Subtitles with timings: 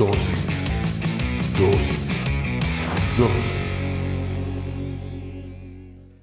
[0.00, 0.32] Dosis.
[1.58, 1.98] Dosis.
[3.18, 3.58] Dosis.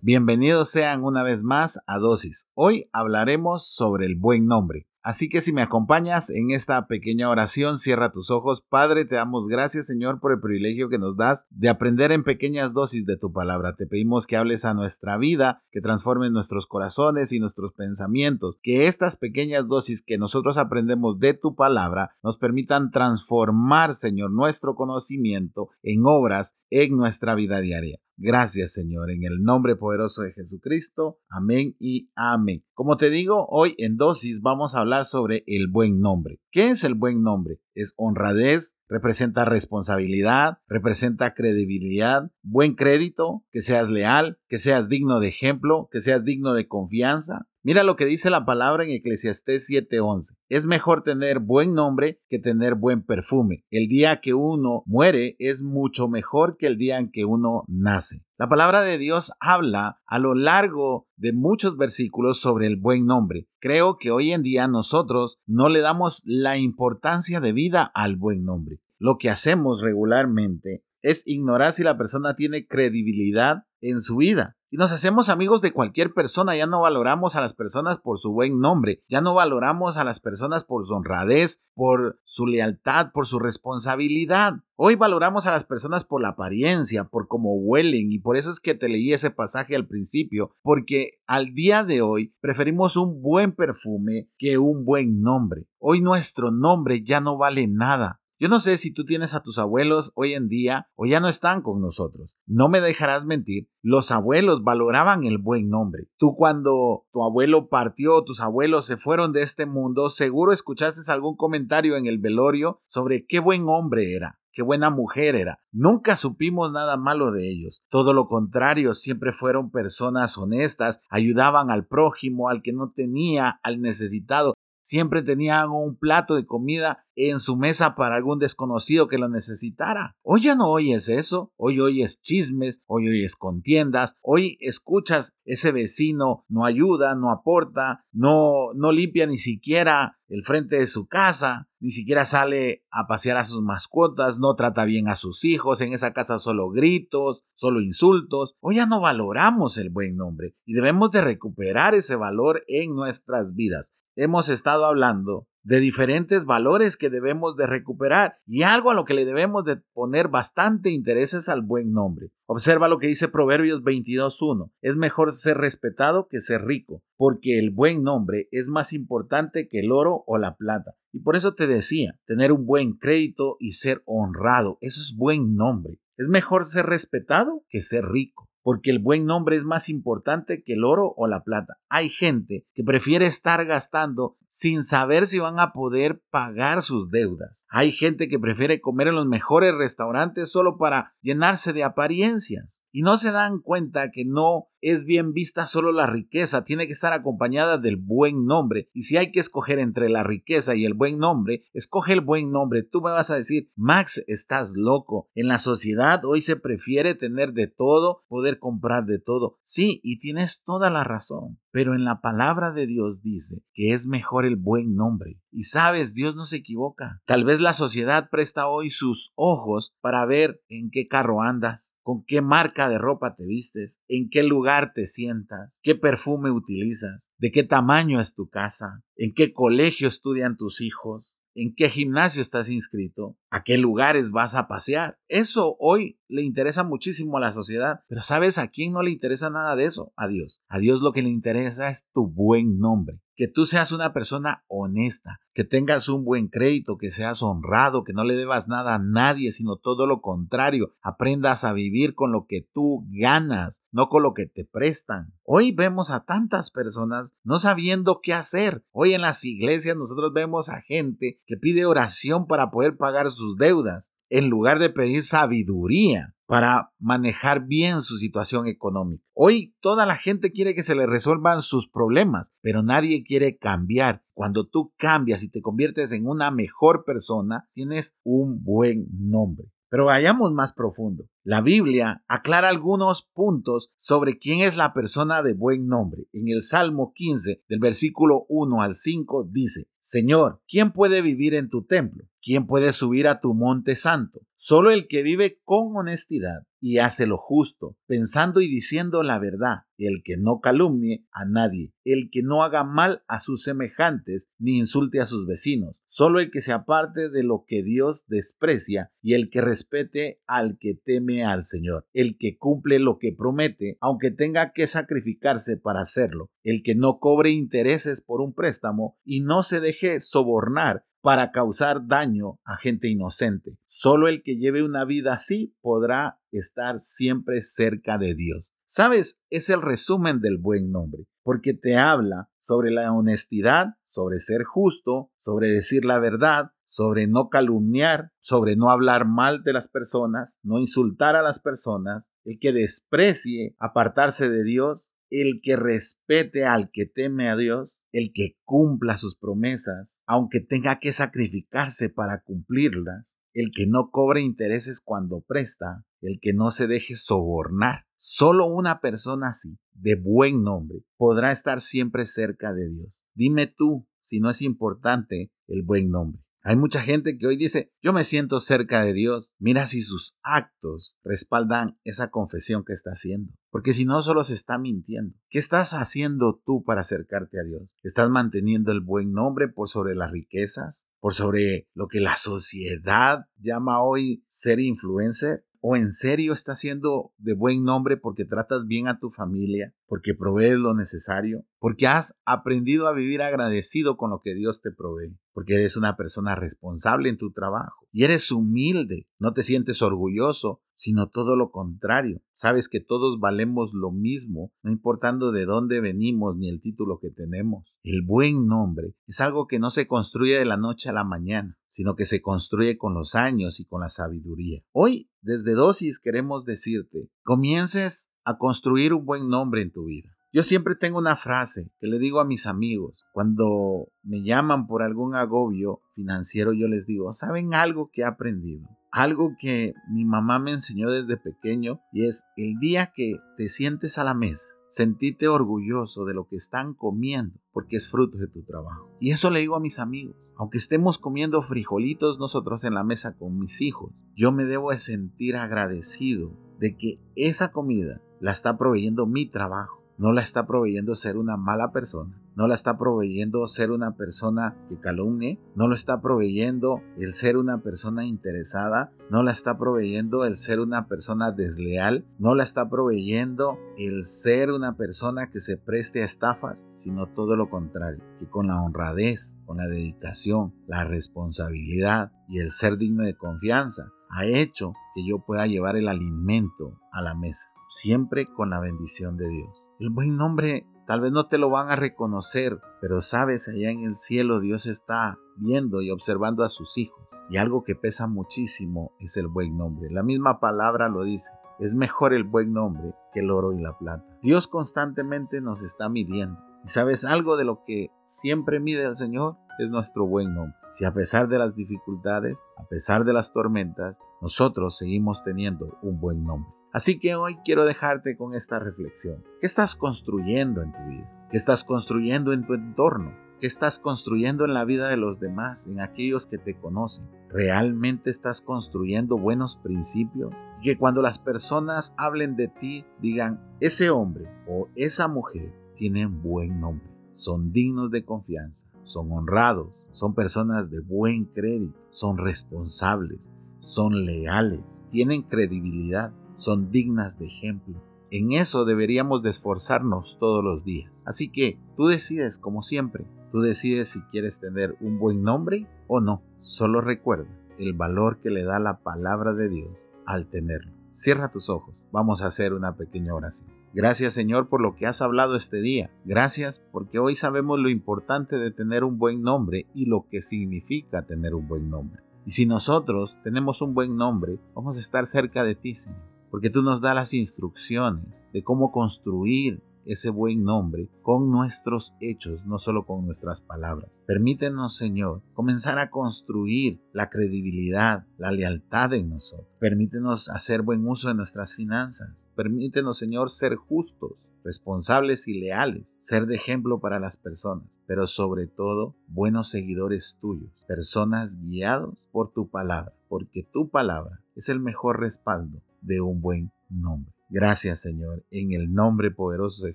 [0.00, 2.48] Bienvenidos sean una vez más a Dosis.
[2.54, 4.88] Hoy hablaremos sobre el buen nombre.
[5.02, 8.60] Así que si me acompañas en esta pequeña oración, cierra tus ojos.
[8.60, 12.74] Padre, te damos gracias, Señor, por el privilegio que nos das de aprender en pequeñas
[12.74, 13.76] dosis de tu palabra.
[13.76, 18.88] Te pedimos que hables a nuestra vida, que transformes nuestros corazones y nuestros pensamientos, que
[18.88, 25.70] estas pequeñas dosis que nosotros aprendemos de tu palabra nos permitan transformar, Señor, nuestro conocimiento
[25.82, 28.00] en obras en nuestra vida diaria.
[28.22, 31.18] Gracias Señor, en el nombre poderoso de Jesucristo.
[31.30, 32.62] Amén y amén.
[32.74, 36.38] Como te digo, hoy en dosis vamos a hablar sobre el buen nombre.
[36.50, 37.60] ¿Qué es el buen nombre?
[37.72, 45.28] Es honradez, representa responsabilidad, representa credibilidad, buen crédito, que seas leal, que seas digno de
[45.28, 50.34] ejemplo, que seas digno de confianza, Mira lo que dice la palabra en Eclesiastés 7:11.
[50.48, 53.64] Es mejor tener buen nombre que tener buen perfume.
[53.70, 58.24] El día que uno muere es mucho mejor que el día en que uno nace.
[58.38, 63.46] La palabra de Dios habla a lo largo de muchos versículos sobre el buen nombre.
[63.58, 68.42] Creo que hoy en día nosotros no le damos la importancia de vida al buen
[68.42, 68.80] nombre.
[68.98, 74.56] Lo que hacemos regularmente es ignorar si la persona tiene credibilidad en su vida.
[74.72, 78.30] Y nos hacemos amigos de cualquier persona, ya no valoramos a las personas por su
[78.30, 83.26] buen nombre, ya no valoramos a las personas por su honradez, por su lealtad, por
[83.26, 84.52] su responsabilidad.
[84.76, 88.60] Hoy valoramos a las personas por la apariencia, por cómo huelen, y por eso es
[88.60, 93.56] que te leí ese pasaje al principio, porque al día de hoy preferimos un buen
[93.56, 95.66] perfume que un buen nombre.
[95.80, 98.20] Hoy nuestro nombre ya no vale nada.
[98.40, 101.28] Yo no sé si tú tienes a tus abuelos hoy en día o ya no
[101.28, 102.36] están con nosotros.
[102.46, 106.08] No me dejarás mentir, los abuelos valoraban el buen nombre.
[106.16, 111.36] Tú cuando tu abuelo partió, tus abuelos se fueron de este mundo, seguro escuchaste algún
[111.36, 115.60] comentario en el velorio sobre qué buen hombre era qué buena mujer era.
[115.72, 117.84] Nunca supimos nada malo de ellos.
[117.88, 123.80] Todo lo contrario, siempre fueron personas honestas, ayudaban al prójimo, al que no tenía, al
[123.80, 124.54] necesitado.
[124.90, 130.16] Siempre tenían un plato de comida en su mesa para algún desconocido que lo necesitara.
[130.20, 136.44] Hoy ya no oyes eso, hoy oyes chismes, hoy oyes contiendas, hoy escuchas ese vecino
[136.48, 141.92] no ayuda, no aporta, no, no limpia ni siquiera el frente de su casa, ni
[141.92, 146.12] siquiera sale a pasear a sus mascotas, no trata bien a sus hijos, en esa
[146.12, 148.56] casa solo gritos, solo insultos.
[148.58, 153.54] Hoy ya no valoramos el buen nombre y debemos de recuperar ese valor en nuestras
[153.54, 153.94] vidas.
[154.22, 159.14] Hemos estado hablando de diferentes valores que debemos de recuperar y algo a lo que
[159.14, 162.28] le debemos de poner bastante interés es al buen nombre.
[162.44, 164.72] Observa lo que dice Proverbios 22.1.
[164.82, 169.80] Es mejor ser respetado que ser rico, porque el buen nombre es más importante que
[169.80, 170.96] el oro o la plata.
[171.14, 175.56] Y por eso te decía, tener un buen crédito y ser honrado, eso es buen
[175.56, 175.98] nombre.
[176.18, 180.74] Es mejor ser respetado que ser rico porque el buen nombre es más importante que
[180.74, 181.78] el oro o la plata.
[181.88, 187.64] Hay gente que prefiere estar gastando sin saber si van a poder pagar sus deudas.
[187.68, 193.02] Hay gente que prefiere comer en los mejores restaurantes solo para llenarse de apariencias y
[193.02, 197.12] no se dan cuenta que no es bien vista solo la riqueza, tiene que estar
[197.12, 198.88] acompañada del buen nombre.
[198.92, 202.50] Y si hay que escoger entre la riqueza y el buen nombre, escoge el buen
[202.50, 202.82] nombre.
[202.82, 205.28] Tú me vas a decir, Max, estás loco.
[205.34, 209.58] En la sociedad hoy se prefiere tener de todo, poder comprar de todo.
[209.64, 211.58] Sí, y tienes toda la razón.
[211.72, 215.40] Pero en la palabra de Dios dice que es mejor el buen nombre.
[215.52, 217.20] Y sabes, Dios no se equivoca.
[217.26, 222.24] Tal vez la sociedad presta hoy sus ojos para ver en qué carro andas, con
[222.26, 227.50] qué marca de ropa te vistes, en qué lugar te sientas, qué perfume utilizas, de
[227.50, 232.70] qué tamaño es tu casa, en qué colegio estudian tus hijos, en qué gimnasio estás
[232.70, 235.18] inscrito, a qué lugares vas a pasear.
[235.28, 239.50] Eso hoy le interesa muchísimo a la sociedad, pero ¿sabes a quién no le interesa
[239.50, 240.12] nada de eso?
[240.16, 240.62] A Dios.
[240.68, 244.64] A Dios lo que le interesa es tu buen nombre que tú seas una persona
[244.68, 248.98] honesta, que tengas un buen crédito, que seas honrado, que no le debas nada a
[248.98, 254.22] nadie, sino todo lo contrario, aprendas a vivir con lo que tú ganas, no con
[254.22, 255.32] lo que te prestan.
[255.42, 258.84] Hoy vemos a tantas personas no sabiendo qué hacer.
[258.92, 263.56] Hoy en las iglesias nosotros vemos a gente que pide oración para poder pagar sus
[263.56, 269.22] deudas en lugar de pedir sabiduría para manejar bien su situación económica.
[269.34, 274.24] Hoy toda la gente quiere que se le resuelvan sus problemas, pero nadie quiere cambiar.
[274.34, 279.68] Cuando tú cambias y te conviertes en una mejor persona, tienes un buen nombre.
[279.90, 281.28] Pero vayamos más profundo.
[281.44, 286.24] La Biblia aclara algunos puntos sobre quién es la persona de buen nombre.
[286.32, 291.68] En el Salmo 15, del versículo 1 al 5, dice, Señor, ¿quién puede vivir en
[291.68, 292.24] tu templo?
[292.42, 294.40] ¿Quién puede subir a tu monte santo?
[294.62, 299.84] Solo el que vive con honestidad y hace lo justo, pensando y diciendo la verdad,
[299.96, 304.76] el que no calumnie a nadie, el que no haga mal a sus semejantes, ni
[304.76, 309.32] insulte a sus vecinos, solo el que se aparte de lo que Dios desprecia y
[309.32, 314.30] el que respete al que teme al Señor, el que cumple lo que promete, aunque
[314.30, 319.62] tenga que sacrificarse para hacerlo, el que no cobre intereses por un préstamo y no
[319.62, 323.76] se deje sobornar para causar daño a gente inocente.
[323.92, 328.72] Solo el que lleve una vida así podrá estar siempre cerca de Dios.
[328.86, 329.40] ¿Sabes?
[329.50, 335.32] Es el resumen del buen nombre, porque te habla sobre la honestidad, sobre ser justo,
[335.38, 340.78] sobre decir la verdad, sobre no calumniar, sobre no hablar mal de las personas, no
[340.78, 347.06] insultar a las personas, el que desprecie apartarse de Dios, el que respete al que
[347.06, 353.70] teme a Dios, el que cumpla sus promesas, aunque tenga que sacrificarse para cumplirlas, el
[353.74, 358.06] que no cobre intereses cuando presta, el que no se deje sobornar.
[358.16, 363.24] Solo una persona así, de buen nombre, podrá estar siempre cerca de Dios.
[363.34, 366.42] Dime tú si no es importante el buen nombre.
[366.62, 369.54] Hay mucha gente que hoy dice, yo me siento cerca de Dios.
[369.58, 373.54] Mira si sus actos respaldan esa confesión que está haciendo.
[373.70, 375.34] Porque si no, solo se está mintiendo.
[375.48, 377.88] ¿Qué estás haciendo tú para acercarte a Dios?
[378.02, 381.06] ¿Estás manteniendo el buen nombre por sobre las riquezas?
[381.18, 385.64] ¿Por sobre lo que la sociedad llama hoy ser influencer?
[385.82, 390.34] ¿O en serio estás siendo de buen nombre porque tratas bien a tu familia, porque
[390.34, 395.38] provees lo necesario, porque has aprendido a vivir agradecido con lo que Dios te provee,
[395.54, 400.82] porque eres una persona responsable en tu trabajo y eres humilde, no te sientes orgulloso,
[400.94, 402.42] sino todo lo contrario.
[402.52, 407.30] Sabes que todos valemos lo mismo, no importando de dónde venimos ni el título que
[407.30, 407.90] tenemos.
[408.02, 411.78] El buen nombre es algo que no se construye de la noche a la mañana,
[411.90, 414.82] sino que se construye con los años y con la sabiduría.
[414.92, 420.30] Hoy, desde Dosis, queremos decirte, comiences a construir un buen nombre en tu vida.
[420.52, 423.14] Yo siempre tengo una frase que le digo a mis amigos.
[423.32, 428.88] Cuando me llaman por algún agobio financiero, yo les digo, ¿saben algo que he aprendido?
[429.12, 434.18] Algo que mi mamá me enseñó desde pequeño y es el día que te sientes
[434.18, 438.62] a la mesa, sentíte orgulloso de lo que están comiendo porque es fruto de tu
[438.64, 439.16] trabajo.
[439.20, 440.36] Y eso le digo a mis amigos.
[440.56, 444.98] Aunque estemos comiendo frijolitos nosotros en la mesa con mis hijos, yo me debo de
[444.98, 451.14] sentir agradecido de que esa comida la está proveyendo mi trabajo no la está proveyendo
[451.14, 455.94] ser una mala persona, no la está proveyendo ser una persona que calumnie, no lo
[455.94, 461.52] está proveyendo el ser una persona interesada, no la está proveyendo el ser una persona
[461.52, 467.26] desleal, no la está proveyendo el ser una persona que se preste a estafas, sino
[467.28, 472.98] todo lo contrario, que con la honradez, con la dedicación, la responsabilidad y el ser
[472.98, 478.46] digno de confianza, ha hecho que yo pueda llevar el alimento a la mesa, siempre
[478.54, 479.79] con la bendición de Dios.
[480.00, 484.04] El buen nombre tal vez no te lo van a reconocer, pero sabes, allá en
[484.04, 487.20] el cielo Dios está viendo y observando a sus hijos.
[487.50, 490.08] Y algo que pesa muchísimo es el buen nombre.
[490.10, 491.52] La misma palabra lo dice.
[491.80, 494.24] Es mejor el buen nombre que el oro y la plata.
[494.40, 496.58] Dios constantemente nos está midiendo.
[496.82, 500.78] Y sabes, algo de lo que siempre mide el Señor es nuestro buen nombre.
[500.92, 506.18] Si a pesar de las dificultades, a pesar de las tormentas, nosotros seguimos teniendo un
[506.18, 506.79] buen nombre.
[506.92, 509.44] Así que hoy quiero dejarte con esta reflexión.
[509.60, 511.48] ¿Qué estás construyendo en tu vida?
[511.50, 513.32] ¿Qué estás construyendo en tu entorno?
[513.60, 517.28] ¿Qué estás construyendo en la vida de los demás, en aquellos que te conocen?
[517.48, 520.52] ¿Realmente estás construyendo buenos principios?
[520.80, 526.42] Y que cuando las personas hablen de ti, digan, ese hombre o esa mujer tienen
[526.42, 533.38] buen nombre, son dignos de confianza, son honrados, son personas de buen crédito, son responsables,
[533.78, 537.96] son leales, tienen credibilidad son dignas de ejemplo.
[538.30, 541.22] En eso deberíamos de esforzarnos todos los días.
[541.24, 543.24] Así que tú decides como siempre.
[543.50, 546.42] Tú decides si quieres tener un buen nombre o no.
[546.60, 547.48] Solo recuerda
[547.78, 550.92] el valor que le da la palabra de Dios al tenerlo.
[551.12, 552.04] Cierra tus ojos.
[552.12, 553.70] Vamos a hacer una pequeña oración.
[553.94, 556.10] Gracias Señor por lo que has hablado este día.
[556.24, 561.22] Gracias porque hoy sabemos lo importante de tener un buen nombre y lo que significa
[561.22, 562.22] tener un buen nombre.
[562.46, 566.70] Y si nosotros tenemos un buen nombre, vamos a estar cerca de ti, Señor porque
[566.70, 572.78] tú nos das las instrucciones de cómo construir ese buen nombre con nuestros hechos, no
[572.78, 574.22] solo con nuestras palabras.
[574.26, 579.68] Permítenos, Señor, comenzar a construir la credibilidad, la lealtad en nosotros.
[579.78, 582.48] Permítenos hacer buen uso de nuestras finanzas.
[582.56, 588.66] Permítenos, Señor, ser justos, responsables y leales, ser de ejemplo para las personas, pero sobre
[588.66, 595.20] todo buenos seguidores tuyos, personas guiados por tu palabra, porque tu palabra es el mejor
[595.20, 597.32] respaldo de un buen nombre.
[597.48, 599.94] Gracias Señor, en el nombre poderoso de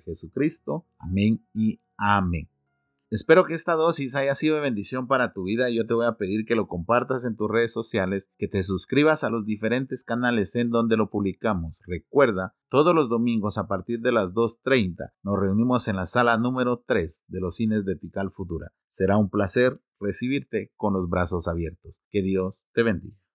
[0.00, 0.84] Jesucristo.
[0.98, 2.48] Amén y amén.
[3.08, 5.70] Espero que esta dosis haya sido de bendición para tu vida.
[5.70, 9.22] Yo te voy a pedir que lo compartas en tus redes sociales, que te suscribas
[9.22, 11.78] a los diferentes canales en donde lo publicamos.
[11.86, 16.82] Recuerda, todos los domingos a partir de las 2.30 nos reunimos en la sala número
[16.84, 18.72] 3 de los cines de Tical Futura.
[18.88, 22.00] Será un placer recibirte con los brazos abiertos.
[22.10, 23.16] Que Dios te bendiga.